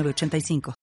[0.00, 0.74] 85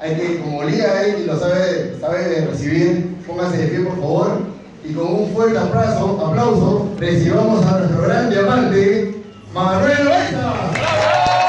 [0.00, 4.40] Hay que, como Lía ahí lo sabe, sabe recibir, póngase de pie por favor
[4.84, 9.14] y con un fuerte aplauso, aplauso recibamos a nuestro gran diamante,
[9.52, 11.47] Manuel Oesta.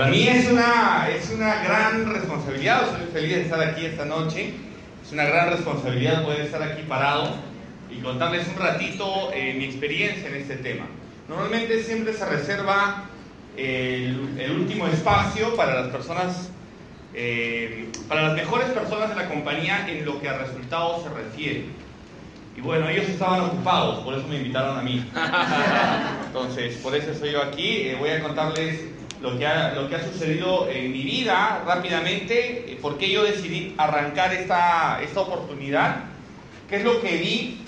[0.00, 4.54] Para mí es una, es una gran responsabilidad, soy feliz de estar aquí esta noche.
[5.04, 7.34] Es una gran responsabilidad poder estar aquí parado
[7.90, 10.86] y contarles un ratito eh, mi experiencia en este tema.
[11.28, 13.10] Normalmente siempre se reserva
[13.58, 16.48] el, el último espacio para las personas
[17.12, 21.66] eh, para las mejores personas de la compañía en lo que a resultados se refiere.
[22.56, 25.04] Y bueno, ellos estaban ocupados, por eso me invitaron a mí.
[26.26, 27.82] Entonces, por eso estoy yo aquí.
[27.82, 28.80] Eh, voy a contarles
[29.20, 33.22] lo que, ha, lo que ha sucedido en mi vida rápidamente, eh, por qué yo
[33.22, 36.04] decidí arrancar esta, esta oportunidad,
[36.68, 37.60] qué es lo que vi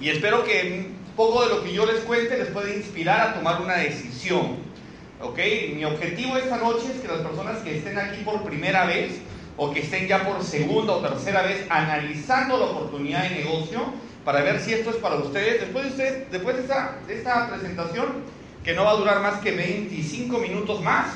[0.00, 3.60] y espero que poco de lo que yo les cuente les pueda inspirar a tomar
[3.60, 4.64] una decisión.
[5.20, 5.38] ¿Ok?
[5.74, 9.18] Mi objetivo esta noche es que las personas que estén aquí por primera vez
[9.56, 13.80] o que estén ya por segunda o tercera vez analizando la oportunidad de negocio
[14.26, 17.48] para ver si esto es para ustedes, después de, ustedes, después de, esta, de esta
[17.48, 18.06] presentación,
[18.66, 21.06] que no va a durar más que 25 minutos más,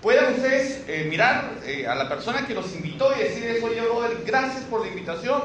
[0.00, 4.22] puedan ustedes eh, mirar eh, a la persona que los invitó y decirles, oye, brother,
[4.26, 5.42] gracias por la invitación,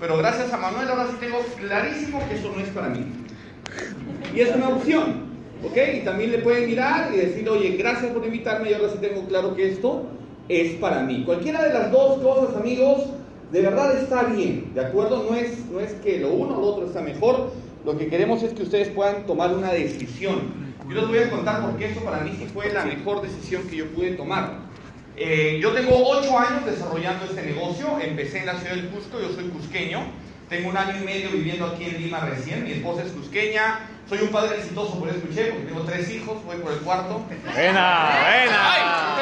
[0.00, 3.04] pero gracias a Manuel ahora sí tengo clarísimo que esto no es para mí.
[4.34, 5.30] Y es una opción.
[5.62, 5.76] ¿Ok?
[5.96, 9.26] Y también le pueden mirar y decir, oye, gracias por invitarme, y ahora sí tengo
[9.28, 10.06] claro que esto
[10.48, 11.24] es para mí.
[11.24, 13.02] Cualquiera de las dos cosas, amigos,
[13.52, 15.26] de verdad está bien, ¿de acuerdo?
[15.28, 17.52] No es, no es que lo uno o lo otro está mejor,
[17.84, 20.61] lo que queremos es que ustedes puedan tomar una decisión.
[20.88, 23.62] Yo les voy a contar por qué eso para mí sí fue la mejor decisión
[23.68, 24.58] que yo pude tomar.
[25.16, 29.30] Eh, yo tengo ocho años desarrollando este negocio, empecé en la ciudad del Cusco, yo
[29.32, 30.04] soy cusqueño,
[30.48, 34.20] tengo un año y medio viviendo aquí en Lima recién, mi esposa es cusqueña, soy
[34.20, 37.24] un padre exitoso, por eso escuché, porque tengo tres hijos, voy por el cuarto.
[37.54, 39.16] Buena, buena.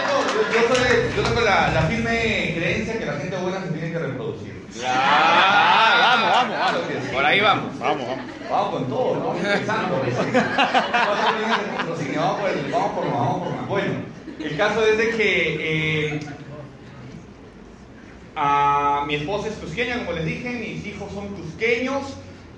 [0.52, 3.98] Yo tengo, yo, tengo la, la firme creencia que la gente buena se tiene que
[3.98, 4.66] reproducir.
[4.86, 5.99] Ah,
[6.48, 7.08] vamos, vamos, vamos.
[7.12, 8.24] Por ahí vamos, vamos, vamos.
[8.50, 9.36] Vamos con todo, ¿no?
[9.36, 10.00] Empezando.
[12.16, 13.68] Vamos por el- vamos por más, vamos por más.
[13.68, 13.92] Bueno,
[14.38, 16.20] el caso es de que eh,
[18.36, 22.02] a mi esposa es cusqueña, como les dije, mis hijos son cusqueños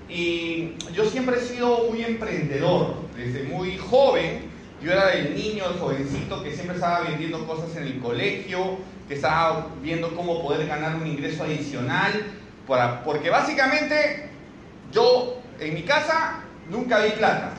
[0.09, 2.95] y yo siempre he sido muy emprendedor.
[3.15, 4.41] Desde muy joven,
[4.81, 8.77] yo era el niño, el jovencito que siempre estaba vendiendo cosas en el colegio,
[9.07, 12.11] que estaba viendo cómo poder ganar un ingreso adicional,
[12.65, 14.29] porque básicamente
[14.91, 17.53] yo en mi casa nunca vi plata.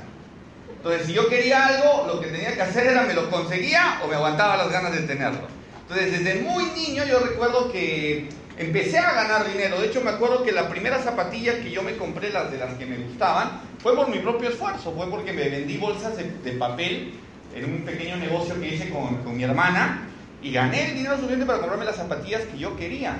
[0.76, 4.08] Entonces, si yo quería algo, lo que tenía que hacer era me lo conseguía o
[4.08, 5.48] me aguantaba las ganas de tenerlo.
[5.82, 8.28] Entonces, desde muy niño yo recuerdo que
[8.58, 9.80] empecé a ganar dinero.
[9.80, 12.74] De hecho, me acuerdo que la primera zapatilla que yo me compré, las de las
[12.74, 14.92] que me gustaban, fue por mi propio esfuerzo.
[14.92, 17.14] Fue porque me vendí bolsas de, de papel
[17.54, 20.08] en un pequeño negocio que hice con, con mi hermana
[20.42, 23.16] y gané el dinero suficiente para comprarme las zapatillas que yo quería.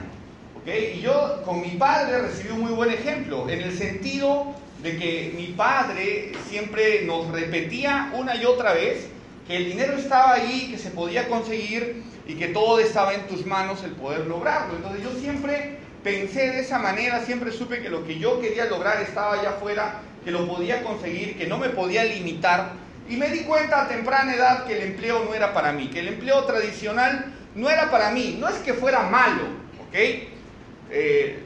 [0.67, 5.35] Y yo con mi padre recibí un muy buen ejemplo, en el sentido de que
[5.37, 9.09] mi padre siempre nos repetía una y otra vez
[9.47, 13.45] que el dinero estaba ahí, que se podía conseguir y que todo estaba en tus
[13.45, 14.77] manos el poder lograrlo.
[14.77, 19.03] Entonces yo siempre pensé de esa manera, siempre supe que lo que yo quería lograr
[19.03, 22.73] estaba allá afuera, que lo podía conseguir, que no me podía limitar.
[23.07, 26.01] Y me di cuenta a temprana edad que el empleo no era para mí, que
[26.01, 28.39] el empleo tradicional no era para mí.
[28.41, 29.43] No es que fuera malo,
[29.89, 30.34] ¿ok?
[30.91, 31.41] Eh,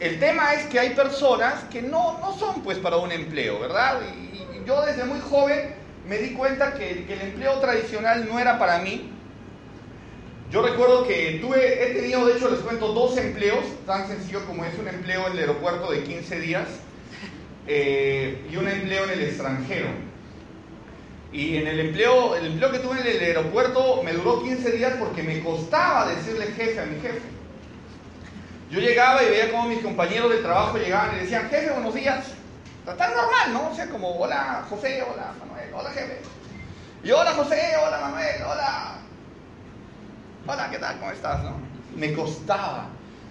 [0.00, 4.00] el tema es que hay personas que no, no son pues para un empleo, ¿verdad?
[4.14, 4.30] Y,
[4.66, 5.74] yo desde muy joven
[6.06, 9.10] me di cuenta que, que el empleo tradicional no era para mí.
[10.50, 14.64] Yo recuerdo que tuve, he tenido, de hecho les cuento, dos empleos, tan sencillo como
[14.64, 16.66] es un empleo en el aeropuerto de 15 días
[17.66, 19.88] eh, y un empleo en el extranjero.
[21.32, 24.94] Y en el empleo, el empleo que tuve en el aeropuerto me duró 15 días
[24.98, 27.20] porque me costaba decirle jefe a mi jefe.
[28.70, 32.24] Yo llegaba y veía cómo mis compañeros de trabajo llegaban y decían, jefe, buenos días.
[32.84, 33.70] Tan normal, ¿no?
[33.70, 36.20] O sea, como, hola José, hola Manuel, hola jefe.
[37.02, 38.98] Y hola José, hola Manuel, hola.
[40.46, 41.00] Hola, ¿qué tal?
[41.00, 41.42] ¿Cómo estás?
[41.42, 41.56] No?
[41.96, 42.86] Me costaba.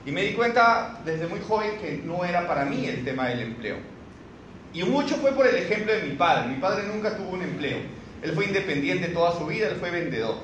[0.05, 3.39] Y me di cuenta desde muy joven que no era para mí el tema del
[3.39, 3.77] empleo.
[4.73, 6.49] Y mucho fue por el ejemplo de mi padre.
[6.49, 7.77] Mi padre nunca tuvo un empleo.
[8.21, 10.35] Él fue independiente toda su vida, él fue vendedor.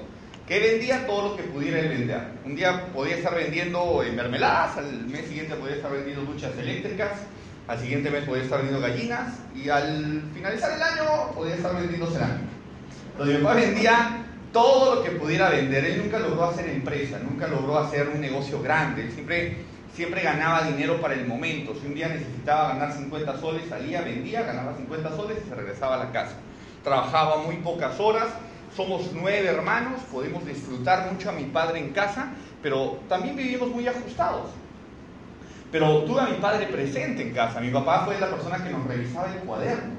[0.47, 2.21] Que vendía todo lo que pudiera él vender.
[2.45, 7.13] Un día podía estar vendiendo eh, mermeladas, al mes siguiente podía estar vendiendo duchas eléctricas,
[7.67, 12.07] al siguiente mes podía estar vendiendo gallinas y al finalizar el año podía estar vendiendo
[12.11, 12.45] cerámica.
[13.13, 14.25] Entonces mi papá vendía
[14.55, 15.83] todo lo que pudiera vender.
[15.83, 19.01] Él nunca logró hacer empresa, nunca logró hacer un negocio grande.
[19.01, 19.57] Él siempre,
[19.93, 21.73] siempre ganaba dinero para el momento.
[21.73, 25.95] Si un día necesitaba ganar 50 soles, salía, vendía, ganaba 50 soles y se regresaba
[25.95, 26.35] a la casa.
[26.83, 28.27] Trabajaba muy pocas horas.
[28.75, 33.87] Somos nueve hermanos, podemos disfrutar mucho a mi padre en casa, pero también vivimos muy
[33.87, 34.49] ajustados.
[35.71, 37.61] Pero tuve a mi padre presente en casa.
[37.61, 39.93] Mi papá fue la persona que nos revisaba el cuaderno.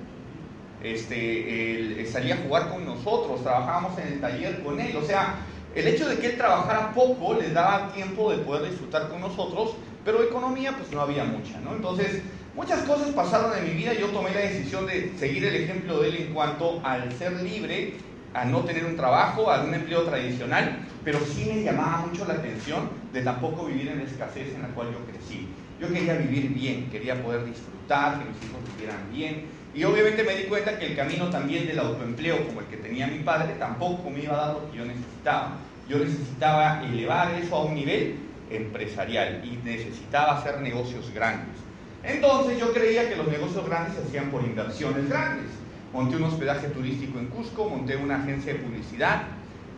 [0.82, 4.94] Este, él salía a jugar con nosotros, trabajábamos en el taller con él.
[4.96, 5.37] O sea,
[5.75, 9.75] el hecho de que él trabajara poco les daba tiempo de poder disfrutar con nosotros,
[10.05, 11.75] pero economía pues no había mucha, ¿no?
[11.75, 12.23] Entonces,
[12.55, 16.08] muchas cosas pasaron en mi vida yo tomé la decisión de seguir el ejemplo de
[16.08, 17.94] él en cuanto al ser libre,
[18.36, 22.34] a no tener un trabajo, a un empleo tradicional, pero sí me llamaba mucho la
[22.34, 25.48] atención de tampoco vivir en la escasez en la cual yo crecí.
[25.80, 29.44] Yo quería vivir bien, quería poder disfrutar, que mis hijos vivieran bien.
[29.74, 33.06] Y obviamente me di cuenta que el camino también del autoempleo, como el que tenía
[33.06, 35.56] mi padre, tampoco me iba a dar lo que yo necesitaba.
[35.88, 38.16] Yo necesitaba elevar eso a un nivel
[38.50, 41.56] empresarial y necesitaba hacer negocios grandes.
[42.02, 45.46] Entonces yo creía que los negocios grandes se hacían por inversiones grandes.
[45.92, 49.22] Monté un hospedaje turístico en Cusco, monté una agencia de publicidad,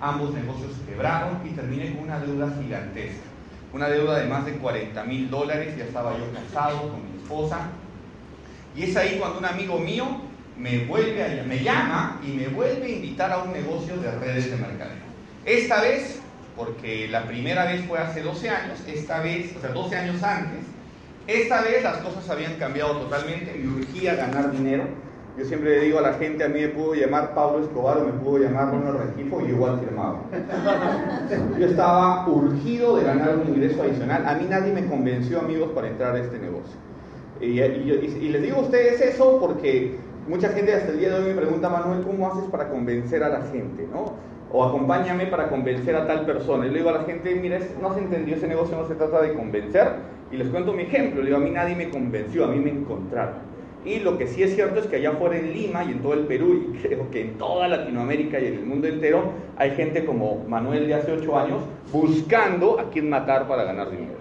[0.00, 3.28] ambos negocios quebraron y terminé con una deuda gigantesca
[3.72, 7.68] una deuda de más de 40 mil dólares, ya estaba yo casado con mi esposa.
[8.74, 10.06] Y es ahí cuando un amigo mío
[10.56, 14.50] me, vuelve a, me llama y me vuelve a invitar a un negocio de redes
[14.50, 15.08] de mercadeo.
[15.44, 16.20] Esta vez,
[16.56, 20.64] porque la primera vez fue hace 12 años, esta vez, o sea, 12 años antes,
[21.26, 24.84] esta vez las cosas habían cambiado totalmente, me urgía ganar dinero.
[25.38, 28.04] Yo siempre le digo a la gente, a mí me pudo llamar Pablo Escobar o
[28.06, 30.18] me pudo llamar Ronald Rengifo y igual firmaba.
[31.60, 34.26] Yo estaba urgido de ganar un ingreso adicional.
[34.26, 36.76] A mí nadie me convenció, amigos, para entrar a este negocio.
[37.40, 39.94] Y, y, les digo a ustedes eso porque
[40.26, 43.28] mucha gente hasta el día de hoy me pregunta, Manuel, ¿cómo haces para convencer a
[43.28, 43.86] la gente?
[43.92, 44.14] ¿no?
[44.50, 46.66] O acompáñame para convencer a tal persona.
[46.66, 49.22] Y le digo a la gente, mira, no se entendió ese negocio, no se trata
[49.22, 49.86] de convencer.
[50.32, 51.20] Y les cuento mi ejemplo.
[51.20, 53.57] Le digo, a mí nadie me convenció, a mí me encontraron.
[53.84, 56.14] Y lo que sí es cierto es que allá fuera en Lima y en todo
[56.14, 60.04] el Perú, y creo que en toda Latinoamérica y en el mundo entero, hay gente
[60.04, 64.18] como Manuel de hace ocho años buscando a quién matar para ganar dinero.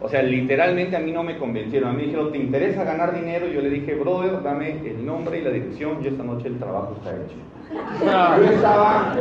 [0.00, 1.88] O sea, literalmente a mí no me convencieron.
[1.88, 3.46] A mí me dijeron, ¿te interesa ganar dinero?
[3.46, 6.96] Yo le dije, brother, dame el nombre y la dirección y esta noche el trabajo
[6.98, 7.36] está hecho.
[8.42, 9.16] Yo estaba,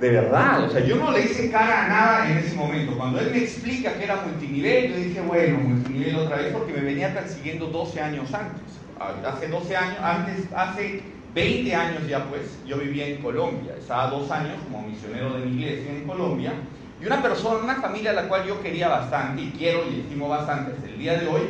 [0.00, 2.96] de verdad, o sea, yo no le hice cara a nada en ese momento.
[2.96, 6.82] Cuando él me explica que era multinivel, yo dije, bueno, multinivel otra vez porque me
[6.82, 11.02] venía persiguiendo 12 años antes hace 12 años, antes, hace
[11.34, 15.62] 20 años ya pues, yo vivía en Colombia, estaba dos años como misionero de mi
[15.62, 16.52] iglesia en Colombia,
[17.00, 20.28] y una persona, una familia a la cual yo quería bastante, y quiero y estimo
[20.28, 21.42] bastante hasta el día de hoy,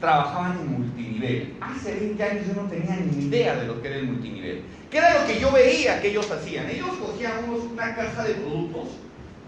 [0.00, 1.54] trabajaban en multinivel.
[1.60, 4.62] Hace 20 años yo no tenía ni idea de lo que era el multinivel.
[4.90, 6.68] ¿Qué era lo que yo veía que ellos hacían?
[6.68, 8.88] Ellos cogían una caja de productos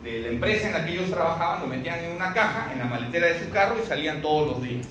[0.02, 2.86] de la empresa en la que ellos trabajaban, lo metían en una caja, en la
[2.86, 4.86] maletera de su carro y salían todos los días.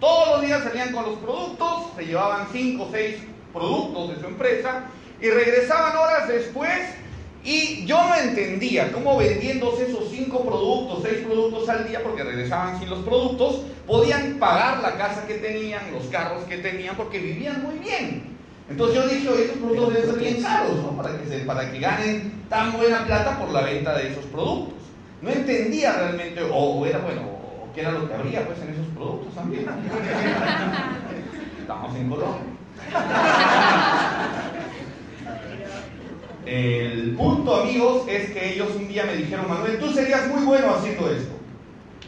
[0.00, 3.16] Todos los días salían con los productos, se llevaban 5 o 6
[3.52, 4.84] productos de su empresa
[5.20, 6.78] y regresaban horas después
[7.44, 12.78] y yo no entendía cómo vendiéndose esos 5 productos, 6 productos al día, porque regresaban
[12.78, 17.62] sin los productos, podían pagar la casa que tenían, los carros que tenían, porque vivían
[17.62, 18.36] muy bien.
[18.70, 20.96] Entonces yo dije, esos productos deben ser bien caros, ¿no?
[20.96, 24.78] Para que, para que ganen tan buena plata por la venta de esos productos.
[25.20, 27.39] No entendía realmente, o era bueno,
[27.74, 29.66] que era lo que habría pues en esos productos también.
[31.60, 32.42] Estamos en Colombia.
[36.46, 40.74] El punto, amigos, es que ellos un día me dijeron, Manuel, tú serías muy bueno
[40.74, 41.34] haciendo esto.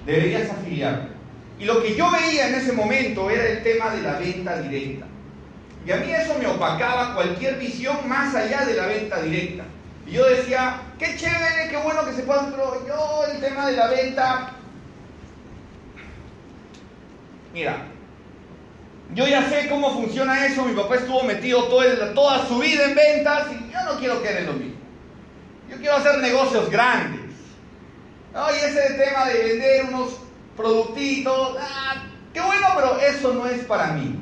[0.05, 1.13] Deberías afiliarte.
[1.59, 5.07] Y lo que yo veía en ese momento era el tema de la venta directa.
[5.87, 9.65] Y a mí eso me opacaba cualquier visión más allá de la venta directa.
[10.07, 13.77] Y yo decía, qué chévere, qué bueno que se pueda, pero yo el tema de
[13.77, 14.57] la venta
[17.53, 17.87] Mira,
[19.15, 23.49] yo ya sé cómo funciona eso, mi papá estuvo metido toda su vida en ventas
[23.53, 24.81] y yo no quiero en lo mismo.
[25.71, 27.21] Yo quiero hacer negocios grandes.
[28.35, 30.17] Y ese tema de vender unos
[30.57, 34.19] productitos, ah, qué bueno, pero eso no es para mí.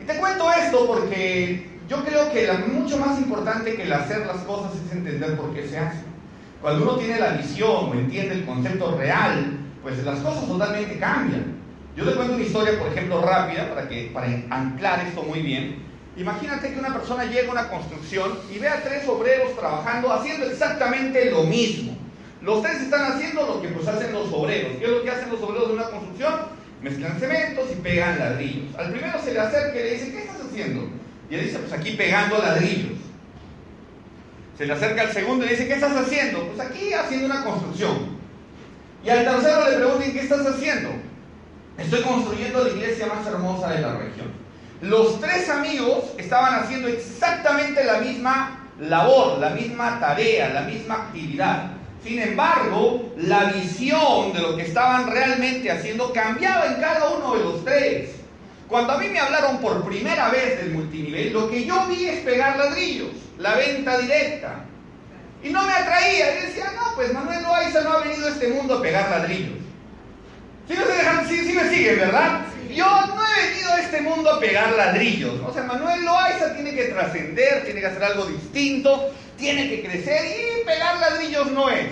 [0.00, 4.26] Y te cuento esto porque yo creo que la, mucho más importante que el hacer
[4.26, 6.04] las cosas es entender por qué se hacen.
[6.60, 11.57] Cuando uno tiene la visión o entiende el concepto real, pues las cosas totalmente cambian.
[11.98, 15.82] Yo te cuento una historia, por ejemplo, rápida, para, que, para anclar esto muy bien.
[16.16, 20.46] Imagínate que una persona llega a una construcción y ve a tres obreros trabajando haciendo
[20.46, 21.98] exactamente lo mismo.
[22.40, 24.76] Los tres están haciendo lo que pues hacen los obreros.
[24.78, 26.34] ¿Qué es lo que hacen los obreros de una construcción?
[26.82, 28.76] Mezclan cementos y pegan ladrillos.
[28.78, 30.88] Al primero se le acerca y le dice, ¿qué estás haciendo?
[31.28, 32.98] Y él dice, pues aquí pegando ladrillos.
[34.56, 36.46] Se le acerca al segundo y le dice, ¿qué estás haciendo?
[36.46, 38.18] Pues aquí haciendo una construcción.
[39.04, 41.07] Y al tercero le preguntan, ¿qué estás haciendo?
[41.78, 44.32] Estoy construyendo la iglesia más hermosa de la región.
[44.80, 51.70] Los tres amigos estaban haciendo exactamente la misma labor, la misma tarea, la misma actividad.
[52.02, 57.44] Sin embargo, la visión de lo que estaban realmente haciendo cambiaba en cada uno de
[57.44, 58.10] los tres.
[58.66, 62.20] Cuando a mí me hablaron por primera vez del multinivel, lo que yo vi es
[62.20, 64.64] pegar ladrillos, la venta directa.
[65.44, 66.34] Y no me atraía.
[66.34, 69.67] Y decía, no, pues Manuel Loaiza no ha venido a este mundo a pegar ladrillos.
[70.68, 72.42] ¿Sí me, sí, me siguen, verdad?
[72.74, 75.40] Yo no he venido a este mundo a pegar ladrillos.
[75.46, 80.20] O sea, Manuel Loaiza tiene que trascender, tiene que hacer algo distinto, tiene que crecer
[80.26, 81.88] y pegar ladrillos no es.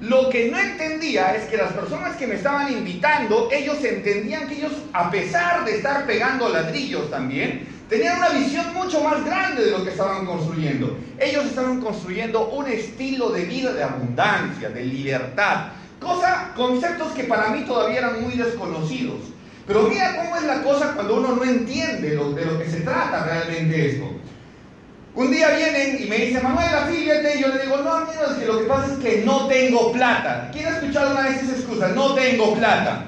[0.00, 4.56] Lo que no entendía es que las personas que me estaban invitando, ellos entendían que
[4.56, 9.70] ellos, a pesar de estar pegando ladrillos también, tenían una visión mucho más grande de
[9.70, 10.98] lo que estaban construyendo.
[11.18, 17.48] Ellos estaban construyendo un estilo de vida de abundancia, de libertad, cosa, conceptos que para
[17.50, 19.18] mí todavía eran muy desconocidos.
[19.66, 23.24] Pero mira cómo es la cosa cuando uno no entiende de lo que se trata
[23.24, 24.10] realmente esto.
[25.14, 28.46] Un día vienen y me dicen, Manuel, afíliate, y yo le digo, no, amigos, que
[28.46, 30.50] lo que pasa es que no tengo plata.
[30.52, 31.88] ¿Quién ha escuchado una vez esa excusa?
[31.88, 33.06] No tengo plata.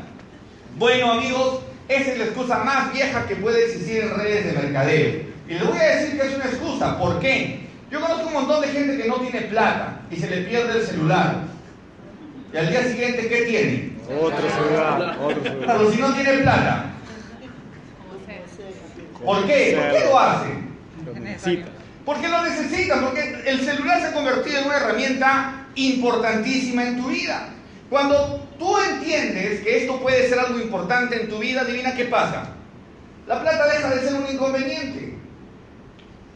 [0.77, 5.23] Bueno, amigos, esa es la excusa más vieja que puede existir en redes de mercadeo.
[5.49, 6.99] Y les voy a decir que es una excusa.
[6.99, 7.69] ¿Por qué?
[7.91, 10.87] Yo conozco un montón de gente que no tiene plata y se le pierde el
[10.87, 11.52] celular.
[12.53, 13.93] Y al día siguiente, ¿qué tiene?
[14.21, 15.77] Otro celular, otro celular.
[15.79, 16.85] Pero si no tiene plata.
[19.25, 19.79] ¿Por qué?
[19.81, 20.77] ¿Por qué lo hacen?
[21.07, 21.69] Lo necesita.
[22.05, 27.09] Porque lo necesitan, porque el celular se ha convertido en una herramienta importantísima en tu
[27.09, 27.49] vida.
[27.89, 32.49] Cuando tú entiendes que esto puede ser algo importante en tu vida, adivina qué pasa.
[33.27, 35.15] La plata deja de ser un inconveniente.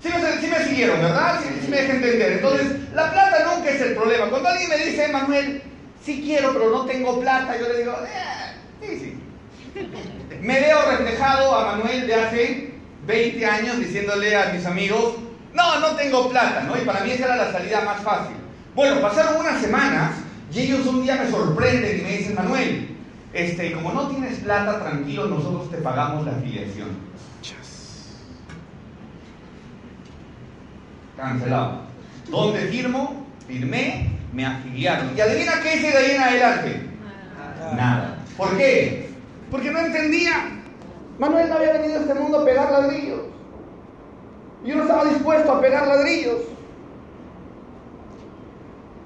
[0.00, 1.40] Sí me, me siguieron, ¿verdad?
[1.42, 2.32] Sí, me deja entender.
[2.32, 4.30] Entonces, la plata nunca es el problema.
[4.30, 5.62] Cuando alguien me dice, Manuel,
[6.06, 9.88] sí quiero, pero no tengo plata, yo le digo, eh, sí, sí.
[10.40, 12.74] Me veo reflejado a Manuel de hace
[13.06, 15.16] 20 años diciéndole a mis amigos,
[15.52, 16.80] no, no tengo plata, ¿no?
[16.80, 18.36] Y para mí esa era la salida más fácil.
[18.74, 20.14] Bueno, pasaron unas semanas
[20.52, 22.96] y ellos un día me sorprenden y me dicen, Manuel,
[23.32, 27.04] este, como no tienes plata, tranquilo, nosotros te pagamos la afiliación.
[31.16, 31.80] Cancelado.
[32.28, 33.25] ¿Dónde firmo?
[33.46, 35.10] Firmé, me afiliaron.
[35.16, 36.80] ¿Y adivina qué hice de ahí en adelante?
[37.76, 38.18] Nada.
[38.36, 39.08] ¿Por qué?
[39.50, 40.32] Porque no entendía.
[41.18, 43.20] Manuel no había venido a este mundo a pegar ladrillos.
[44.64, 46.38] Yo no estaba dispuesto a pegar ladrillos.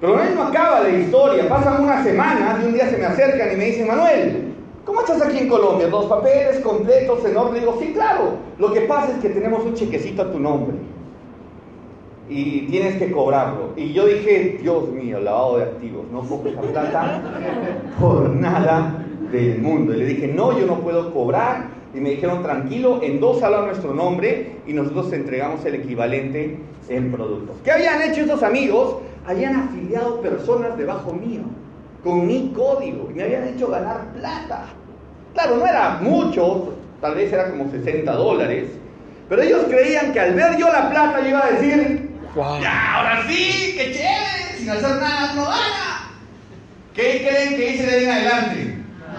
[0.01, 1.47] Pero no no acaba la historia.
[1.47, 5.21] Pasan unas semanas y un día se me acercan y me dicen, Manuel, ¿cómo estás
[5.21, 5.87] aquí en Colombia?
[5.87, 7.59] ¿Dos papeles completos en orden?
[7.59, 8.37] Digo, sí, claro.
[8.57, 10.75] Lo que pasa es que tenemos un chequecito a tu nombre.
[12.33, 13.73] Y tienes que cobrarlo.
[13.75, 17.21] Y yo dije, Dios mío, lavado de activos, no cojo esa plata
[17.99, 19.93] por nada del mundo.
[19.93, 23.93] Y le dije, no, yo no puedo cobrar y me dijeron, tranquilo, endósalo a nuestro
[23.93, 26.57] nombre y nosotros entregamos el equivalente
[26.87, 27.57] en productos.
[27.65, 28.99] ¿Qué habían hecho esos amigos?
[29.27, 31.41] Habían afiliado personas debajo mío,
[32.01, 34.67] con mi código, y me habían hecho ganar plata.
[35.33, 38.69] Claro, no era mucho, tal vez era como 60 dólares,
[39.27, 43.25] pero ellos creían que al ver yo la plata yo iba a decir, ya, ahora
[43.27, 46.11] sí, qué chévere, sin hacer nada no gana.
[46.93, 48.77] ¿Qué creen que hice de ahí en adelante?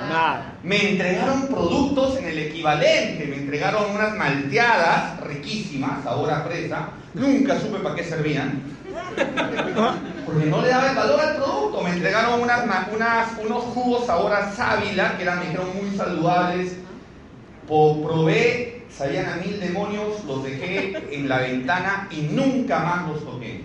[0.09, 0.53] Nada.
[0.63, 7.59] Me entregaron productos en el equivalente, me entregaron unas malteadas riquísimas, sabor a fresa, nunca
[7.59, 8.63] supe para qué servían,
[10.25, 12.63] porque no le daba el valor al producto, me entregaron unas,
[13.45, 16.77] unos jugos sabor a sábila, que eran, me dijeron, muy saludables,
[17.67, 23.63] probé, sabían a mil demonios, los dejé en la ventana y nunca más los toqué.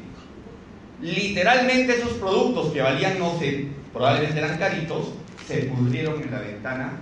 [1.02, 5.14] Literalmente esos productos que valían, no sé, probablemente eran caritos,
[5.48, 6.94] se pudrieron en la ventana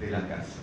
[0.00, 0.54] de la casa.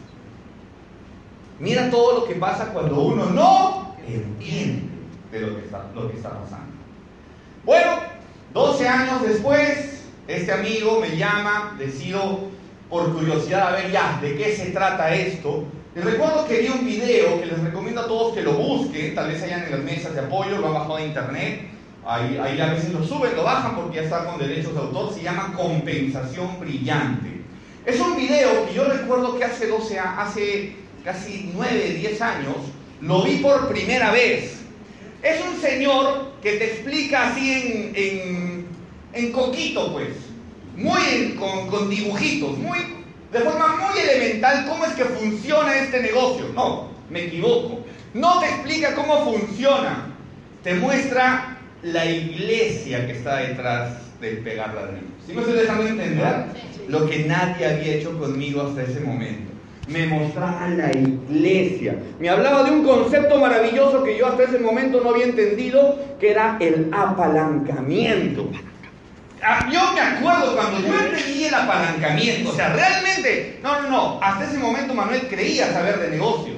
[1.59, 4.89] Mira todo lo que pasa cuando uno no entiende
[5.31, 6.71] de lo que está, lo que está pasando.
[7.63, 7.91] Bueno,
[8.53, 12.49] 12 años después, este amigo me llama, decido
[12.89, 15.63] por curiosidad a ver ya de qué se trata esto.
[15.95, 19.29] Y recuerdo que vi un video que les recomiendo a todos que lo busquen, tal
[19.29, 21.61] vez hayan en las mesas de apoyo, lo han bajado de internet,
[22.05, 25.13] ahí, ahí a veces lo suben, lo bajan porque ya está con derechos de autor,
[25.13, 27.41] se llama Compensación Brillante.
[27.85, 32.55] Es un video que yo recuerdo que hace 12, a- hace casi 9, 10 años,
[33.01, 34.61] lo vi por primera vez.
[35.21, 38.65] Es un señor que te explica así en, en,
[39.13, 40.09] en coquito, pues,
[40.77, 42.77] muy en- con, con dibujitos, muy,
[43.31, 46.45] de forma muy elemental cómo es que funciona este negocio.
[46.53, 47.79] No, me equivoco.
[48.13, 50.07] No te explica cómo funciona,
[50.63, 55.09] te muestra la iglesia que está detrás del pegar ladrillos.
[55.25, 56.45] ¿Sí me estoy dejando entender?
[56.89, 59.51] Lo que nadie había hecho conmigo hasta ese momento.
[59.87, 61.95] Me mostraba la iglesia.
[62.19, 66.31] Me hablaba de un concepto maravilloso que yo hasta ese momento no había entendido, que
[66.31, 68.49] era el apalancamiento.
[69.43, 74.19] Ah, Yo me acuerdo cuando yo entendí el apalancamiento, o sea, realmente, no, no, no,
[74.21, 76.57] hasta ese momento Manuel creía saber de negocios.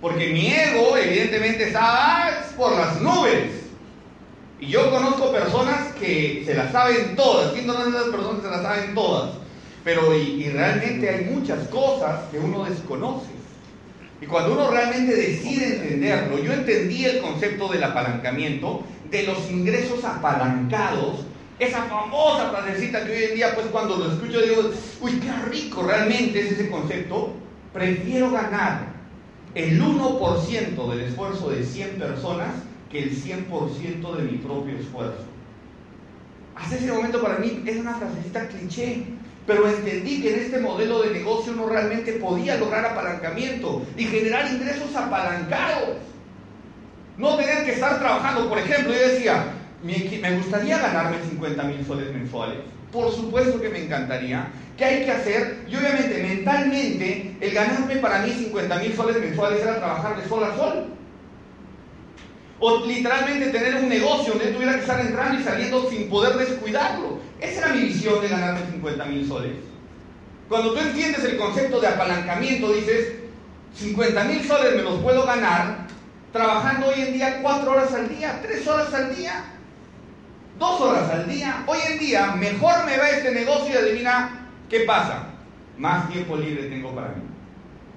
[0.00, 3.50] Porque mi ego, evidentemente, estaba por las nubes.
[4.60, 7.52] Y yo conozco personas que se las saben todas.
[7.52, 9.30] ¿Quién conoce esas personas que se las saben todas?
[9.84, 13.38] Pero y realmente hay muchas cosas que uno desconoce.
[14.20, 20.04] Y cuando uno realmente decide entenderlo, yo entendí el concepto del apalancamiento, de los ingresos
[20.04, 21.24] apalancados,
[21.58, 25.82] esa famosa frasecita que hoy en día, pues cuando lo escucho digo, uy, qué rico
[25.82, 27.32] realmente es ese concepto.
[27.72, 28.86] Prefiero ganar
[29.54, 32.48] el 1% del esfuerzo de 100 personas
[32.90, 35.24] que el 100% de mi propio esfuerzo.
[36.54, 39.04] Hasta ese momento para mí es una frasecita cliché,
[39.46, 44.50] pero entendí que en este modelo de negocio uno realmente podía lograr apalancamiento y generar
[44.52, 45.96] ingresos apalancados.
[47.16, 51.86] No tener que estar trabajando, por ejemplo, yo decía, "Mi- me gustaría ganarme 50 mil
[51.86, 52.58] soles mensuales.
[52.92, 54.48] Por supuesto que me encantaría.
[54.76, 55.64] ¿Qué hay que hacer?
[55.68, 60.44] Y obviamente, mentalmente, el ganarme para mí 50 mil soles mensuales era trabajar de sol
[60.44, 60.86] a sol.
[62.60, 67.18] O literalmente tener un negocio donde tuviera que estar entrando y saliendo sin poder descuidarlo.
[67.40, 69.52] Esa era mi visión de ganarme 50 mil soles.
[70.48, 73.14] Cuando tú entiendes el concepto de apalancamiento, dices,
[73.74, 75.86] 50 mil soles me los puedo ganar
[76.32, 79.44] trabajando hoy en día 4 horas al día, 3 horas al día,
[80.58, 81.62] 2 horas al día.
[81.66, 85.26] Hoy en día mejor me va este negocio y adivina qué pasa.
[85.76, 87.22] Más tiempo libre tengo para mí.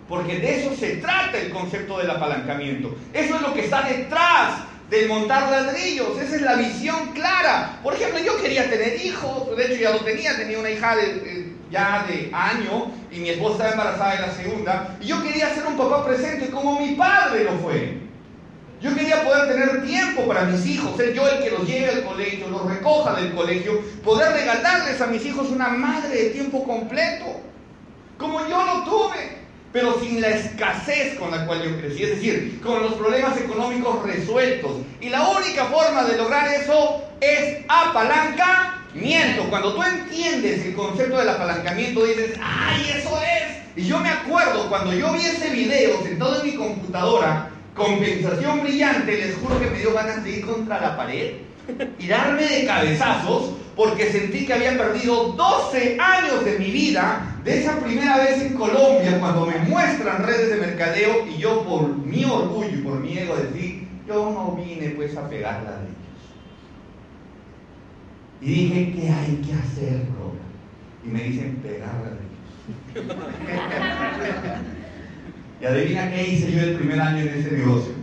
[0.08, 2.96] Porque de eso se trata el concepto del apalancamiento.
[3.14, 6.20] Eso es lo que está detrás del montar ladrillos.
[6.22, 7.80] Esa es la visión clara.
[7.82, 9.56] Por ejemplo, yo quería tener hijos.
[9.56, 10.36] De hecho, ya lo tenía.
[10.36, 14.98] Tenía una hija de, ya de año y mi esposa estaba embarazada de la segunda.
[15.02, 18.11] Y yo quería ser un papá presente como mi padre lo fue.
[18.82, 22.04] Yo quería poder tener tiempo para mis hijos, ser yo el que los lleve al
[22.04, 27.26] colegio, los recoja del colegio, poder regalarles a mis hijos una madre de tiempo completo,
[28.18, 29.38] como yo lo tuve,
[29.72, 34.04] pero sin la escasez con la cual yo crecí, es decir, con los problemas económicos
[34.04, 34.78] resueltos.
[35.00, 39.48] Y la única forma de lograr eso es apalancamiento.
[39.52, 43.78] Cuando tú entiendes el concepto del apalancamiento, dices, ¡ay, eso es!
[43.84, 49.18] Y yo me acuerdo cuando yo vi ese video sentado en mi computadora, compensación brillante,
[49.18, 51.34] les juro que me dio ganas de ir contra la pared
[52.00, 57.62] y darme de cabezazos porque sentí que había perdido 12 años de mi vida de
[57.62, 62.26] esa primera vez en Colombia cuando me muestran redes de mercadeo y yo por mi
[62.26, 65.96] orgullo y por mi ego decir, yo no vine pues a pegar ladrillos.
[68.42, 70.34] Y dije, ¿qué hay que hacer, bro?
[71.06, 73.18] Y me dicen, pegar ladrillos.
[75.62, 78.02] y adivina qué hice yo el primer año en ese negocio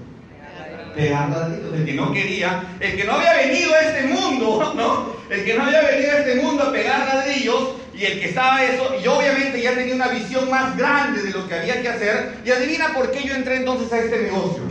[0.98, 1.74] pegar ladrillos.
[1.74, 5.16] El que no quería, el que no había venido a este mundo, ¿no?
[5.30, 8.64] El que no había venido a este mundo a pegar ladrillos y el que estaba
[8.64, 12.38] eso, y obviamente ya tenía una visión más grande de lo que había que hacer.
[12.44, 14.62] Y adivina por qué yo entré entonces a este negocio.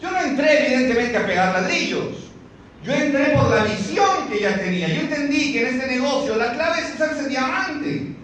[0.00, 2.30] Yo no entré evidentemente a pegar ladrillos.
[2.84, 4.88] Yo entré por la visión que ya tenía.
[4.88, 8.16] Yo entendí que en este negocio la clave es hacerse diamante.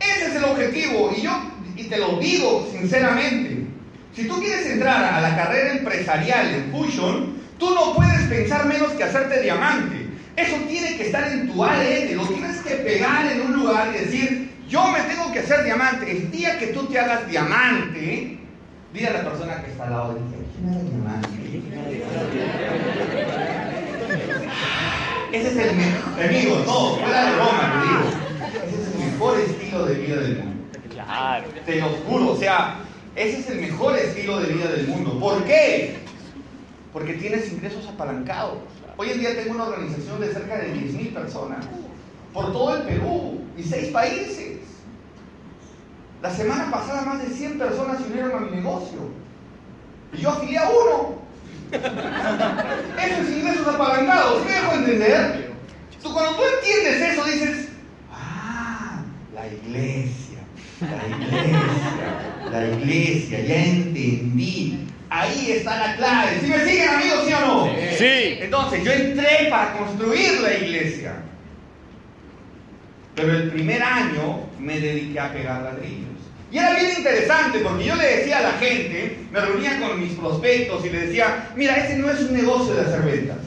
[0.00, 1.12] Ese es el objetivo.
[1.16, 1.32] Y yo,
[1.76, 3.66] y te lo digo sinceramente,
[4.14, 8.92] si tú quieres entrar a la carrera empresarial en Fusion, tú no puedes pensar menos
[8.92, 10.06] que hacerte diamante.
[10.36, 14.04] Eso tiene que estar en tu ADN, lo tienes que pegar en un lugar y
[14.04, 16.10] decir, yo me tengo que hacer diamante.
[16.10, 18.38] El día que tú te hagas diamante,
[18.92, 21.44] dile a la persona que está al lado de ti, ¿quién era diamante?
[25.32, 28.04] Ese es el mejor, amigos, no, fuera de broma, te digo.
[28.68, 30.53] Ese es el mejor estilo de vida del mundo.
[31.14, 31.44] Claro.
[31.64, 32.80] Te lo juro, o sea,
[33.14, 35.18] ese es el mejor estilo de vida del mundo.
[35.20, 35.96] ¿Por qué?
[36.92, 38.58] Porque tienes ingresos apalancados.
[38.96, 41.66] Hoy en día tengo una organización de cerca de 10.000 personas
[42.32, 44.58] por todo el Perú y seis países.
[46.20, 48.98] la semana pasada más de 100 personas se unieron a mi negocio.
[50.12, 51.18] Y yo afilié a uno.
[53.04, 55.54] Eso es ingresos apalancados, ¿sí me dejo entender?
[56.02, 57.68] Tú, cuando tú entiendes eso dices,
[58.12, 59.02] ah,
[59.34, 60.23] la iglesia,
[60.90, 64.78] la iglesia, la iglesia, ya entendí.
[65.10, 66.40] Ahí está la clave.
[66.40, 67.66] ¿Sí me siguen amigos, sí o no?
[67.96, 68.38] Sí.
[68.40, 71.14] Entonces yo entré para construir la iglesia.
[73.14, 76.08] Pero el primer año me dediqué a pegar ladrillos.
[76.50, 80.12] Y era bien interesante porque yo le decía a la gente, me reunía con mis
[80.12, 83.38] prospectos y les decía, mira, ese no es un negocio de hacer ventas.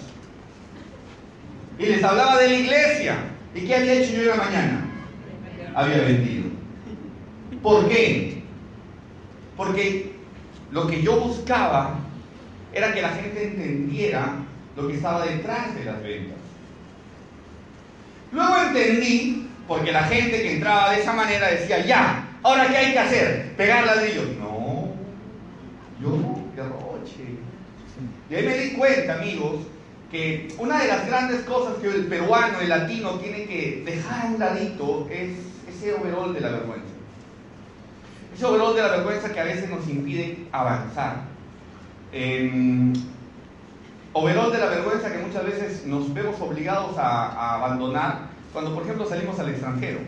[1.80, 3.17] Y les hablaba de la iglesia.
[3.56, 4.86] ¿Y qué había hecho yo en la mañana?
[5.73, 6.50] Había vendido.
[7.62, 8.43] ¿Por qué?
[9.56, 10.13] Porque
[10.72, 12.00] lo que yo buscaba
[12.74, 14.36] era que la gente entendiera
[14.76, 16.38] lo que estaba detrás de las ventas.
[18.32, 22.91] Luego entendí, porque la gente que entraba de esa manera decía, ya, ahora qué hay
[22.93, 24.28] que hacer, pegar ladrillos.
[24.39, 24.93] No,
[26.02, 27.38] yo no, qué roche.
[28.30, 29.62] Y ahí me di cuenta, amigos,
[30.12, 34.30] que una de las grandes cosas que el peruano, el latino, tiene que dejar a
[34.30, 35.32] un ladito es
[35.67, 36.87] ese overall de la vergüenza.
[38.38, 41.23] Ese overall de la vergüenza que a veces nos impide avanzar.
[42.13, 42.93] Eh,
[44.13, 49.08] overall de la vergüenza que muchas veces nos vemos obligados a, abandonar cuando, por ejemplo,
[49.10, 50.02] salimos al extranjero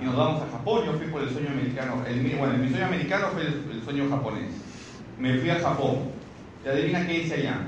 [0.00, 0.86] y nos vamos a Japón.
[0.86, 1.96] Yo fui por el sueño americano.
[2.38, 4.50] Bueno, mi sueño americano fue el, el sueño japonés.
[5.18, 6.10] Me fui a Japón.
[6.64, 7.60] ¿Y adivina qué hice allá?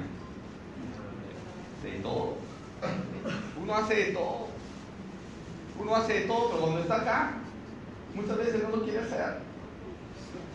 [1.83, 2.37] De todo.
[3.63, 4.49] Uno hace de todo.
[5.79, 7.33] Uno hace de todo, pero cuando está acá,
[8.15, 9.50] muchas veces no lo quiere hacer.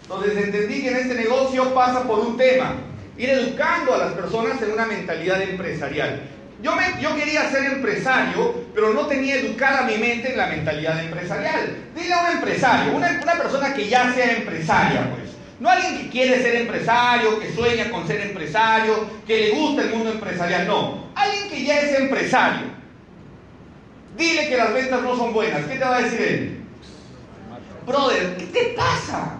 [0.06, 2.76] Entonces entendí que en este negocio pasa por un tema,
[3.18, 6.22] ir educando a las personas en una mentalidad empresarial.
[6.62, 11.04] Yo, me, yo quería ser empresario, pero no tenía educada mi mente en la mentalidad
[11.04, 11.76] empresarial.
[11.96, 15.32] Dile a un empresario, una, persona que ya sea empresaria, pues.
[15.60, 19.90] No alguien que quiere ser empresario, que sueña con ser empresario, que le gusta el
[19.90, 21.10] mundo empresarial, no.
[21.16, 22.68] Alguien que ya es empresario.
[24.16, 25.66] Dile que las ventas no son buenas.
[25.66, 26.62] ¿Qué te va a decir él?
[27.88, 29.40] Brother, ¿qué te pasa?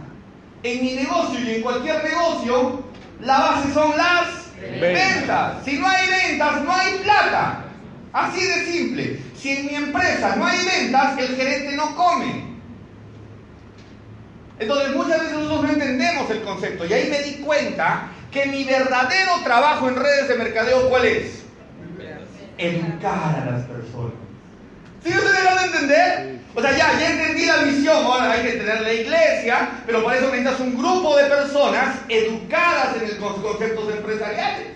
[0.66, 2.84] En mi negocio y en cualquier negocio,
[3.22, 4.52] la base son las
[4.82, 5.64] ventas.
[5.64, 7.66] Si no hay ventas, no hay plata.
[8.12, 9.20] Así de simple.
[9.38, 12.46] Si en mi empresa no hay ventas, el gerente no come.
[14.58, 18.64] Entonces muchas veces nosotros no entendemos el concepto y ahí me di cuenta que mi
[18.64, 21.44] verdadero trabajo en redes de mercadeo, ¿cuál es?
[22.58, 24.14] Educar a las personas.
[25.04, 26.35] ¿Sí ustedes van a entender?
[26.56, 30.18] O sea, ya, ya entendí la misión, ahora hay que tener la iglesia, pero para
[30.18, 34.68] eso necesitas un grupo de personas educadas en los conceptos empresariales.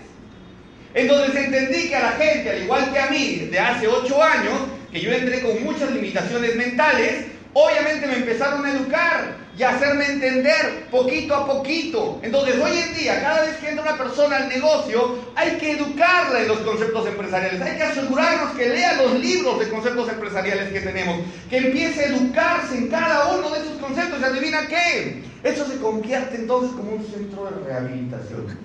[0.92, 4.60] Entonces entendí que a la gente, al igual que a mí, de hace ocho años,
[4.92, 10.06] que yo entré con muchas limitaciones mentales, obviamente me empezaron a educar y a hacerme
[10.06, 12.20] entender poquito a poquito.
[12.22, 16.40] Entonces hoy en día, cada vez que entra una persona al negocio, hay que educarla
[16.40, 17.60] en los conceptos empresariales.
[17.60, 22.06] Hay que asegurarnos que lea los libros de conceptos empresariales que tenemos, que empiece a
[22.06, 24.20] educarse en cada uno de esos conceptos.
[24.20, 25.22] ¿Y adivina qué?
[25.42, 28.46] Eso se convierte entonces como un centro de rehabilitación.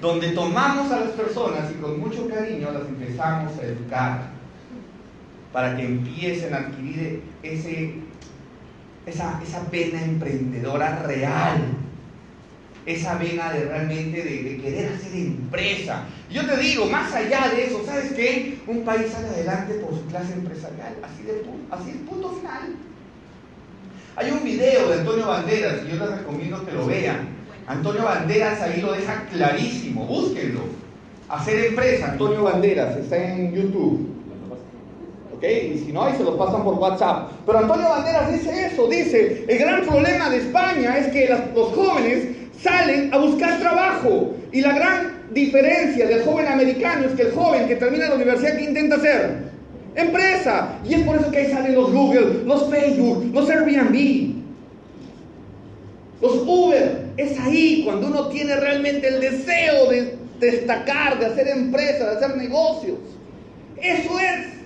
[0.00, 4.39] donde tomamos a las personas y con mucho cariño las empezamos a educar
[5.52, 7.94] para que empiecen a adquirir ese,
[9.06, 11.60] esa, esa vena emprendedora real,
[12.86, 16.04] esa vena de realmente de, querer hacer empresa.
[16.30, 18.58] Y yo te digo, más allá de eso, ¿sabes qué?
[18.66, 22.76] Un país sale adelante por su clase empresarial, así, de, así es punto final.
[24.16, 27.28] Hay un video de Antonio Banderas y yo les recomiendo que lo vean.
[27.66, 30.60] Antonio Banderas ahí lo deja clarísimo, búsquenlo.
[31.28, 34.19] Hacer empresa, Antonio Banderas, está en YouTube.
[35.42, 37.30] Y si no, ahí se los pasan por WhatsApp.
[37.46, 42.28] Pero Antonio Banderas dice eso, dice, el gran problema de España es que los jóvenes
[42.62, 44.34] salen a buscar trabajo.
[44.52, 48.56] Y la gran diferencia del joven americano es que el joven que termina la universidad,
[48.56, 49.50] ¿qué intenta hacer?
[49.94, 50.78] Empresa.
[50.84, 54.40] Y es por eso que ahí salen los Google, los Facebook, los Airbnb.
[56.20, 62.10] Los Uber, es ahí cuando uno tiene realmente el deseo de destacar, de hacer empresa,
[62.10, 62.98] de hacer negocios.
[63.76, 64.59] Eso es.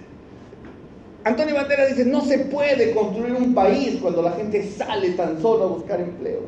[1.25, 5.65] Antonio Banderas dice, no se puede construir un país cuando la gente sale tan solo
[5.65, 6.43] a buscar empleo.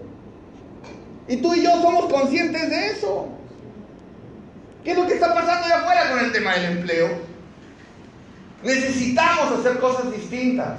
[1.29, 3.29] Y tú y yo somos conscientes de eso.
[4.85, 7.09] ¿Qué es lo que está pasando allá afuera con el tema del empleo?
[8.62, 10.79] Necesitamos hacer cosas distintas.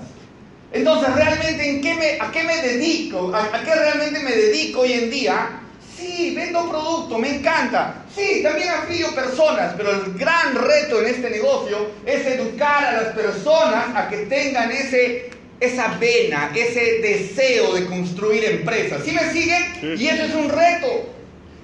[0.72, 3.34] Entonces, ¿realmente en qué me, a qué me dedico?
[3.34, 5.62] ¿A, ¿A, qué realmente me dedico hoy en día?
[5.98, 8.06] Sí, vendo producto, me encanta.
[8.14, 13.14] Sí, también afilio personas, pero el gran reto en este negocio es educar a las
[13.16, 19.02] personas a que tengan ese esa vena, ese deseo de construir empresas.
[19.04, 19.98] ¿Sí me siguen?
[19.98, 21.14] Y eso es un reto.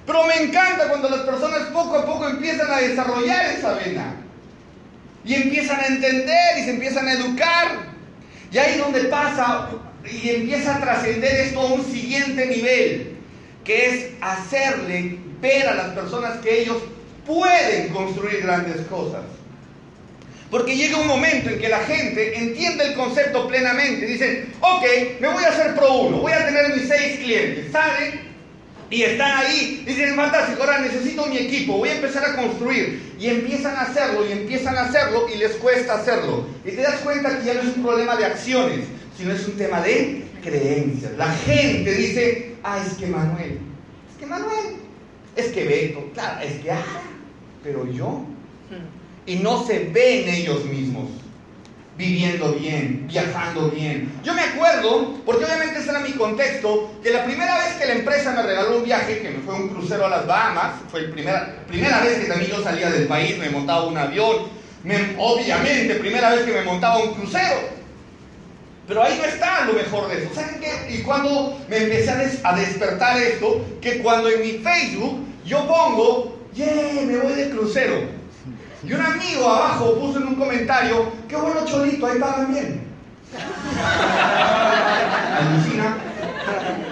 [0.06, 4.16] Pero me encanta cuando las personas poco a poco empiezan a desarrollar esa vena.
[5.24, 7.94] Y empiezan a entender y se empiezan a educar.
[8.50, 9.70] Y ahí es donde pasa
[10.04, 13.13] y empieza a trascender esto a un siguiente nivel,
[13.64, 16.76] que es hacerle ver a las personas que ellos
[17.26, 19.22] pueden construir grandes cosas.
[20.50, 24.06] Porque llega un momento en que la gente entiende el concepto plenamente.
[24.06, 24.84] Dicen, ok,
[25.20, 27.72] me voy a hacer pro uno, voy a tener mis seis clientes.
[27.72, 28.20] Salen
[28.90, 29.82] y están ahí.
[29.84, 33.14] Dicen, fantástico, ahora necesito mi equipo, voy a empezar a construir.
[33.18, 36.46] Y empiezan a hacerlo y empiezan a hacerlo y les cuesta hacerlo.
[36.64, 39.56] Y te das cuenta que ya no es un problema de acciones, sino es un
[39.56, 41.12] tema de creencias.
[41.16, 43.60] La gente dice, ah, es que Manuel,
[44.10, 44.76] es que Manuel,
[45.36, 46.82] es que Beto, claro, es que ah,
[47.62, 48.24] pero yo.
[49.26, 51.08] Y no se ven ellos mismos
[51.96, 54.12] viviendo bien, viajando bien.
[54.24, 57.94] Yo me acuerdo, porque obviamente ese era mi contexto, que la primera vez que la
[57.94, 61.12] empresa me regaló un viaje, que me fue un crucero a las Bahamas, fue la
[61.12, 64.48] primera, primera vez que también yo salía del país, me montaba un avión,
[64.82, 67.83] me, obviamente, primera vez que me montaba un crucero.
[68.86, 70.34] Pero ahí no está lo mejor de eso.
[70.34, 70.94] ¿Saben qué?
[70.94, 75.66] Y cuando me empecé a, des- a despertar esto, que cuando en mi Facebook yo
[75.66, 77.94] pongo, yeah, me voy de crucero.
[78.82, 82.84] Y un amigo abajo puso en un comentario, qué bueno Cholito, ahí pagan bien.
[85.38, 85.96] Alucina.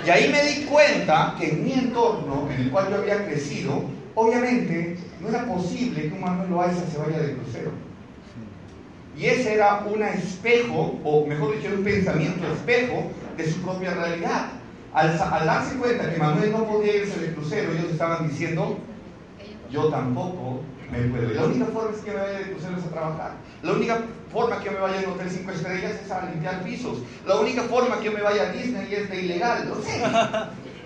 [0.07, 3.85] Y ahí me di cuenta que en mi entorno, en el cual yo había crecido,
[4.15, 7.71] obviamente no era posible que un Manuel Loaiza se vaya de crucero.
[9.17, 14.49] Y ese era un espejo, o mejor dicho, un pensamiento espejo de su propia realidad.
[14.95, 18.79] Al, darse cuenta que Manuel no podía irse de crucero, ellos estaban diciendo,
[19.71, 21.31] yo tampoco me puedo.
[21.31, 21.37] ir.
[21.37, 23.33] La única forma es que me vaya de crucero es a trabajar.
[23.63, 23.99] La única
[24.31, 26.99] forma que me vaya a un hotel 5 estrellas es a limpiar pisos.
[27.27, 29.69] La única forma que me vaya a Disney es de ilegal.
[29.69, 30.03] No sé.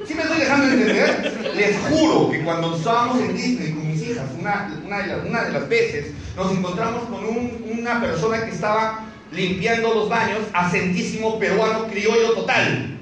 [0.07, 1.53] ¿Sí me estoy dejando entender?
[1.57, 3.73] Les juro que cuando estábamos en Disney
[4.07, 8.45] hijas, una, una, de, las, una de las veces, nos encontramos con un- una persona
[8.45, 12.93] que estaba limpiando los baños, acentísimo peruano criollo total.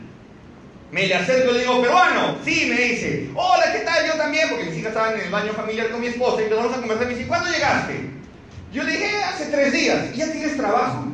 [0.90, 4.07] Me le acerco y le digo, peruano, sí, me dice, hola, ¿qué tal?
[4.07, 6.73] Yo también, porque mis hijas estaban en el baño familiar con mi esposa y empezamos
[6.73, 7.07] a conversar.
[7.09, 8.11] Me dice, ¿cuándo llegaste?
[8.73, 10.07] Yo le dije, "Eh, hace tres días.
[10.14, 11.05] ¿Y ya tienes trabajo?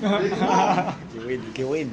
[0.00, 0.18] No,
[1.12, 1.90] Qué bueno, qué bueno.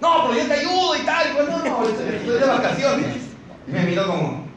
[0.00, 1.26] no, pero yo te ayudo y tal.
[1.30, 3.16] Y pues, no, no, estoy de vacaciones.
[3.66, 4.47] Y me miró como,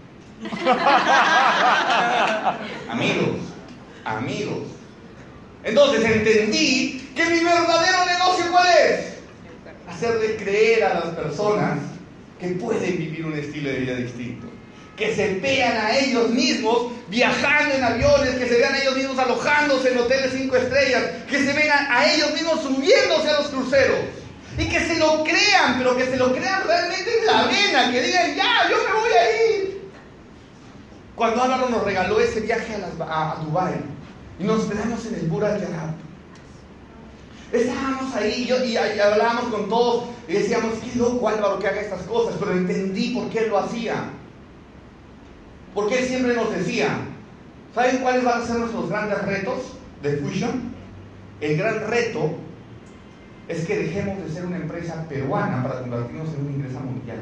[2.89, 3.38] amigos,
[4.06, 4.63] amigos.
[5.63, 9.12] Entonces entendí que mi verdadero negocio, ¿cuál es?
[10.01, 11.80] hacerle creer a las personas
[12.39, 14.47] que pueden vivir un estilo de vida distinto.
[14.97, 19.19] Que se vean a ellos mismos viajando en aviones, que se vean a ellos mismos
[19.19, 23.99] alojándose en hoteles cinco estrellas, que se vean a, ellos mismos subiéndose a los cruceros.
[24.58, 28.01] Y que se lo crean, pero que se lo crean realmente en la vena, que
[28.01, 29.61] digan, ya, yo me voy a ir.
[31.21, 33.75] Cuando Álvaro nos regaló ese viaje a, las, a, a Dubái
[34.39, 35.93] y nos quedamos en el Burj Al Arab,
[37.51, 42.38] Estábamos ahí y, hablábamos con todos y decíamos, qué loco Álvaro que haga estas cosas,
[42.39, 44.05] pero entendí por qué lo hacía.
[45.75, 46.88] Porque él siempre nos decía,
[47.75, 50.73] ¿saben cuáles van a ser nuestros grandes retos de Fusion?
[51.39, 52.31] El gran reto
[53.47, 57.19] es que dejemos de ser una empresa peruana para convertirnos en una empresa mundial.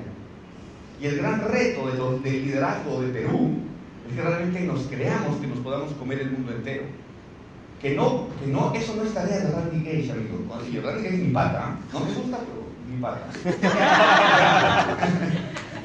[1.02, 3.69] Y el gran reto de del liderazgo de Perú
[4.10, 6.84] es que realmente nos creamos que nos podamos comer el mundo entero.
[7.82, 10.40] Que no, que no, eso no es tarea de Randy Gage, amigo.
[10.70, 13.28] Y Randy Gage es mi pata, no me gusta, pero mi pata.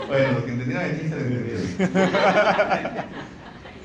[0.09, 1.63] bueno, los que entendieron el chiste lo entendieron.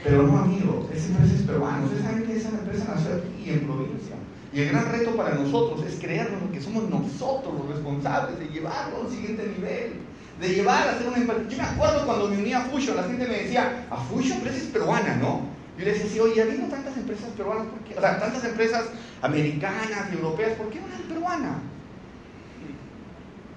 [0.04, 1.86] Pero no, amigo, esa empresa es peruana.
[1.86, 4.16] Ustedes saben que esa empresa nació aquí en provincia.
[4.54, 8.98] Y el gran reto para nosotros es creernos que somos nosotros los responsables de llevarlo
[8.98, 9.94] a un siguiente nivel.
[10.40, 11.42] De llevar a ser una empresa.
[11.50, 14.58] Yo me acuerdo cuando me uní a Fusion, la gente me decía, a Fusion, empresa
[14.58, 15.42] es peruana, ¿no?
[15.78, 17.98] Yo le decía, oye, habiendo tantas empresas peruanas, ¿por qué?
[17.98, 18.86] O sea, tantas empresas
[19.22, 21.60] americanas y europeas, ¿por qué una peruana?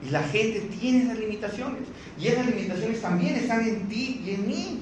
[0.05, 1.83] Y la gente tiene esas limitaciones.
[2.19, 4.81] Y esas limitaciones también están en ti y en mí.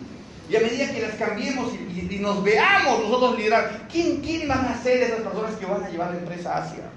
[0.48, 4.76] Y a medida que las cambiemos y nos veamos nosotros liderar, ¿quién, ¿quién van a
[4.82, 6.90] ser esas personas que van a llevar la empresa a Asia?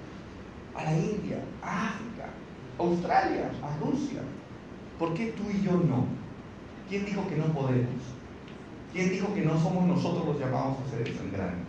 [0.74, 2.28] A la India, a África,
[2.78, 4.22] a Australia, a Rusia.
[4.98, 6.06] ¿Por qué tú y yo no?
[6.88, 8.02] ¿Quién dijo que no podemos?
[8.92, 11.64] ¿Quién dijo que no somos nosotros los llamados a en grande?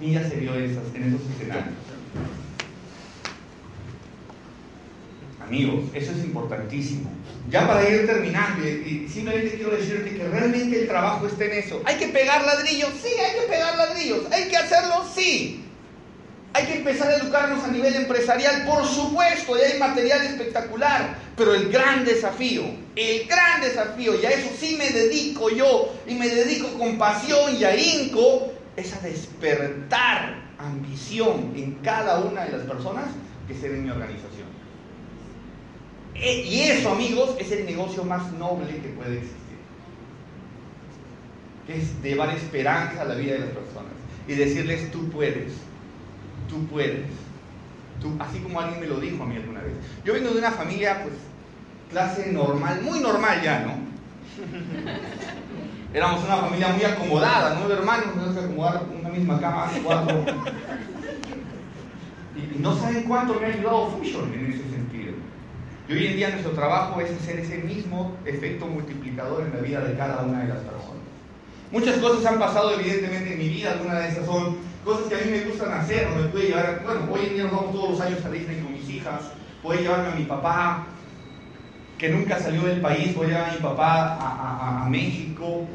[0.00, 1.74] ¿Quién ya se vio esas, en esos escenarios?
[5.40, 7.10] Amigos, eso es importantísimo.
[7.48, 11.80] Ya para ir terminando, y simplemente quiero decirte que realmente el trabajo está en eso.
[11.84, 12.90] ¿Hay que pegar ladrillos?
[13.00, 14.30] Sí, hay que pegar ladrillos.
[14.32, 15.04] ¿Hay que hacerlo?
[15.14, 15.64] Sí.
[16.54, 21.54] Hay que empezar a educarnos a nivel empresarial, por supuesto, y hay material espectacular, pero
[21.54, 22.62] el gran desafío,
[22.96, 27.54] el gran desafío, y a eso sí me dedico yo, y me dedico con pasión
[27.56, 33.06] y ahínco, es a despertar ambición en cada una de las personas
[33.46, 34.48] que se en mi organización.
[36.14, 39.38] E, y eso, amigos, es el negocio más noble que puede existir.
[41.68, 43.92] Es llevar esperanza a la vida de las personas
[44.26, 45.52] y decirles, tú puedes,
[46.48, 47.06] tú puedes.
[48.00, 49.74] Tú, así como alguien me lo dijo a mí alguna vez.
[50.04, 51.14] Yo vengo de una familia, pues,
[51.90, 53.72] clase normal, muy normal ya, ¿no?
[55.94, 60.24] Éramos una familia muy acomodada, nueve hermanos, tenemos que acomodar una misma cama, cuatro.
[62.36, 65.14] Y, no saben cuánto me ha ayudado Fusion en ese sentido.
[65.88, 69.80] Y hoy en día nuestro trabajo es hacer ese mismo efecto multiplicador en la vida
[69.80, 70.98] de cada una de las personas.
[71.72, 75.18] Muchas cosas han pasado evidentemente en mi vida, algunas de esas son cosas que a
[75.18, 78.00] mí me gustan hacer, me puede llevar, bueno, hoy en día nos vamos todos los
[78.00, 79.20] años a Disney con mis hijas,
[79.62, 80.86] puede llevarme a mi papá,
[81.98, 85.66] que nunca salió del país, voy a llevar a mi papá a, a México,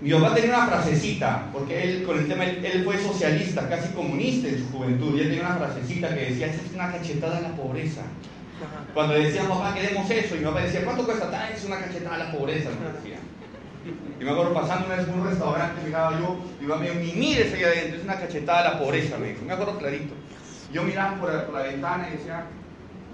[0.00, 4.48] mi papá tenía una frasecita, porque él con el tema, él, fue socialista, casi comunista
[4.48, 7.56] en su juventud, y él tenía una frasecita que decía, es una cachetada a la
[7.56, 8.02] pobreza.
[8.92, 11.50] Cuando le decían, papá, queremos eso, y mi papá decía, ¿cuánto cuesta tal?
[11.50, 13.18] Es una cachetada a la pobreza, me decía.
[14.20, 17.52] Y me acuerdo pasando una vez en un restaurante, miraba yo, me dijo, ni mires
[17.52, 19.44] ahí adentro, es una cachetada a la pobreza, me dijo.
[19.44, 20.14] Me acuerdo clarito.
[20.72, 22.46] Yo miraba por la, ventana y decía,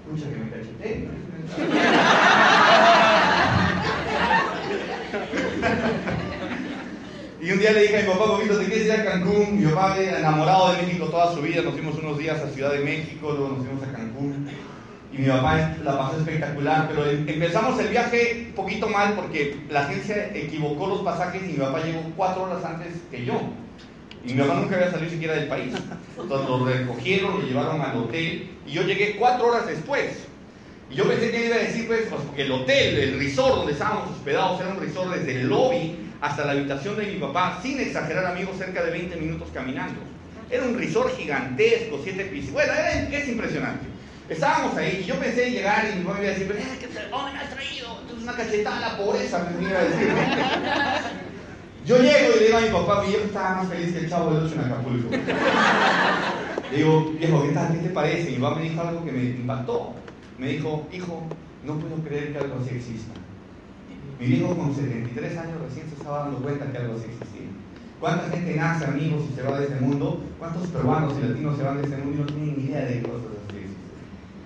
[0.09, 1.07] pucha, que me cacheté.
[7.43, 9.59] Y un día le dije a mi papá, poquito, ¿te quieres ir a Cancún?
[9.59, 12.79] Mi papá enamorado de México toda su vida, nos fuimos unos días a Ciudad de
[12.79, 14.47] México, luego nos fuimos a Cancún.
[15.13, 19.57] Y mi papá la pasó espectacular, pero em, empezamos el viaje un poquito mal porque
[19.69, 23.39] la agencia equivocó los pasajes y mi papá llegó cuatro horas antes que yo.
[24.25, 25.73] Y mi papá nunca había salido siquiera del país.
[26.19, 30.25] Entonces lo recogieron, lo llevaron al hotel y yo llegué cuatro horas después.
[30.89, 33.73] Y yo pensé que iba a decir, pues, pues, porque el hotel, el resort donde
[33.73, 37.79] estábamos hospedados era un resort desde el lobby hasta la habitación de mi papá, sin
[37.79, 39.99] exagerar amigos, cerca de 20 minutos caminando.
[40.49, 42.51] Era un resort gigantesco, siete pisos.
[42.51, 43.92] Bueno, era, es impresionante.
[44.33, 46.77] Estábamos ahí y yo pensé en llegar y mi papá me iba a decir, eh,
[46.79, 48.01] ¿qué ¿dónde me has traído?
[48.07, 50.07] Es una cachetada a la pobreza, me iba a decir.
[51.85, 54.09] Yo llego y le digo a mi papá, mi viejo estaba más feliz que el
[54.09, 55.09] chavo del 8 en Acapulco.
[56.71, 57.73] Le digo, viejo, ¿qué tal?
[57.73, 58.31] ¿Qué te parece?
[58.31, 59.93] Y mi papá me dijo algo que me impactó.
[60.39, 61.27] Me dijo, hijo,
[61.63, 63.13] no puedo creer que algo así exista.
[64.19, 67.49] Mi viejo con 73 años recién se estaba dando cuenta que algo así existía.
[67.99, 70.23] ¿Cuánta gente nace, amigos, y se va de este mundo?
[70.39, 73.03] ¿Cuántos peruanos y latinos se van de este mundo y no tienen ni idea de
[73.03, 73.62] cosas así?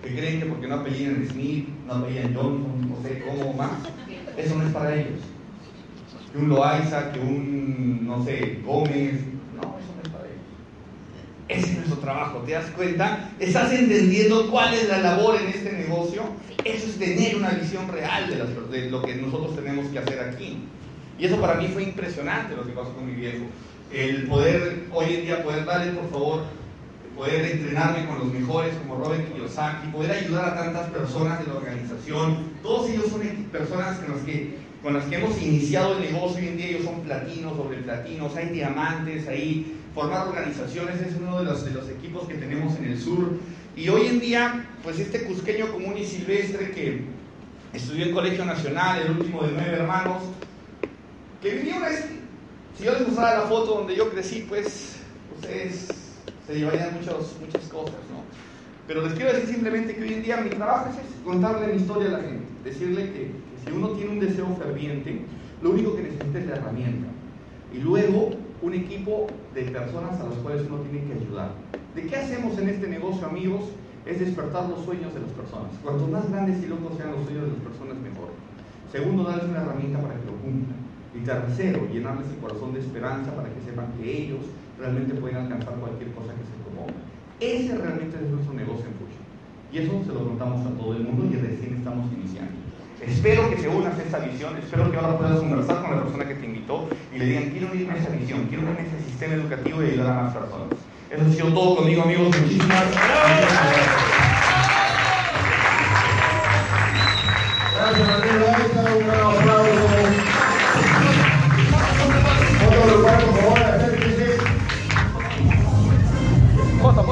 [0.07, 3.71] Que creen que porque no apellidan Smith, no apellidan Johnson, no sé cómo más,
[4.37, 5.19] eso no es para ellos.
[6.31, 9.15] Que un Loaiza, que un, no sé, Gómez,
[11.49, 13.31] ese es nuestro trabajo, ¿te das cuenta?
[13.39, 16.23] ¿Estás entendiendo cuál es la labor en este negocio?
[16.63, 20.57] Eso es tener una visión real de, lo que nosotros tenemos que hacer aquí.
[21.19, 23.45] Y eso para mí fue impresionante lo que pasó con mi viejo.
[23.93, 26.43] El poder, hoy en día, poder darle, por favor,
[27.17, 31.55] poder entrenarme con los mejores como Robert Kiyosaki, poder ayudar a tantas personas de la
[31.55, 32.51] organización.
[32.61, 36.39] Todos ellos son personas con las que, con las que hemos iniciado el negocio.
[36.39, 41.39] Hoy en día ellos son platinos, sobre platinos, hay diamantes ahí formar organizaciones, es uno
[41.39, 43.39] de los, de los equipos que tenemos en el sur.
[43.75, 47.01] Y hoy en día, pues este cusqueño común y silvestre que
[47.73, 50.21] estudió en Colegio Nacional, el último de nueve hermanos,
[51.41, 51.89] que vivió una...
[52.77, 54.97] Si yo les mostrara la foto donde yo crecí, pues
[55.35, 55.87] ustedes
[56.47, 58.23] se llevarían muchas, muchas cosas, ¿no?
[58.87, 62.07] Pero les quiero decir simplemente que hoy en día mi trabajo es contarle mi historia
[62.07, 65.21] a la gente, decirle que, que si uno tiene un deseo ferviente,
[65.61, 67.07] lo único que necesita es la herramienta.
[67.73, 68.29] Y luego
[68.61, 71.51] un equipo de personas a las cuales uno tiene que ayudar.
[71.93, 73.65] ¿De qué hacemos en este negocio, amigos?
[74.05, 75.73] Es despertar los sueños de las personas.
[75.83, 78.31] Cuanto más grandes y locos sean los sueños de las personas, mejor.
[78.89, 80.79] Segundo, darles una herramienta para que lo cumplan.
[81.13, 84.47] Y tercero, llenarles el corazón de esperanza para que sepan que ellos
[84.79, 86.93] realmente pueden alcanzar cualquier cosa que se proponga.
[87.39, 89.25] Ese realmente es nuestro negocio en Fusion.
[89.71, 92.53] Y eso se lo contamos a todo el mundo y recién estamos iniciando.
[93.01, 96.27] Espero que se unas a esa visión, espero que ahora puedas conversar con la persona
[96.27, 99.05] que te invitó y le digan, quiero unirme a esa visión, quiero unirme a ese
[99.05, 100.67] sistema educativo y ayudar a más personas.
[101.09, 102.27] Eso ha sido todo conmigo, amigos.
[102.27, 103.51] Muchísimas gracias.
[107.77, 109.56] Gracias,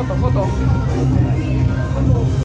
[0.08, 1.45] 懂不懂。